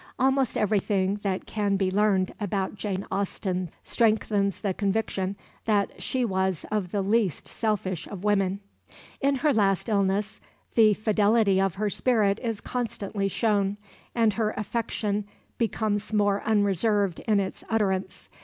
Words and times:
Almost 0.17 0.57
everything 0.57 1.17
that 1.21 1.45
can 1.45 1.75
be 1.77 1.91
learned 1.91 2.33
about 2.39 2.73
Jane 2.73 3.05
Austen 3.11 3.69
strengthens 3.83 4.59
the 4.59 4.73
conviction 4.73 5.35
that 5.65 6.01
she 6.01 6.25
was 6.25 6.65
one 6.69 6.77
of 6.79 6.91
the 6.91 7.03
least 7.03 7.47
selfish 7.47 8.07
of 8.07 8.23
women. 8.23 8.61
In 9.19 9.35
her 9.35 9.53
last 9.53 9.89
illness 9.89 10.41
the 10.73 10.95
fidelity 10.95 11.61
of 11.61 11.75
her 11.75 11.91
spirit 11.91 12.39
is 12.41 12.61
constantly 12.61 13.27
shown, 13.27 13.77
and 14.15 14.33
her 14.33 14.55
affection 14.57 15.23
becomes 15.59 16.11
more 16.11 16.41
unreserved 16.45 17.19
in 17.27 17.39
its 17.39 17.63
utterance. 17.69 18.27